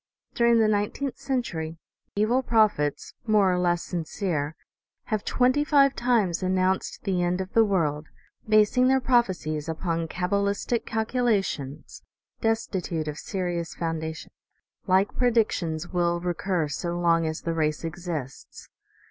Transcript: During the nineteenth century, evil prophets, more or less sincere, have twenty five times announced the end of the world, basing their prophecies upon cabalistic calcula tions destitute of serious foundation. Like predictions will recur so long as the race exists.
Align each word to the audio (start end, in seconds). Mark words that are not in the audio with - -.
During 0.33 0.57
the 0.59 0.67
nineteenth 0.67 1.19
century, 1.19 1.77
evil 2.15 2.41
prophets, 2.41 3.13
more 3.27 3.53
or 3.53 3.59
less 3.59 3.83
sincere, 3.83 4.55
have 5.13 5.23
twenty 5.23 5.63
five 5.63 5.95
times 5.95 6.41
announced 6.41 7.03
the 7.03 7.21
end 7.21 7.39
of 7.39 7.53
the 7.53 7.63
world, 7.63 8.07
basing 8.49 8.87
their 8.87 8.99
prophecies 8.99 9.69
upon 9.69 10.07
cabalistic 10.07 10.87
calcula 10.87 11.43
tions 11.45 12.01
destitute 12.41 13.07
of 13.07 13.19
serious 13.19 13.75
foundation. 13.75 14.31
Like 14.87 15.15
predictions 15.15 15.89
will 15.93 16.19
recur 16.19 16.67
so 16.67 16.97
long 16.99 17.27
as 17.27 17.41
the 17.41 17.53
race 17.53 17.83
exists. 17.83 18.69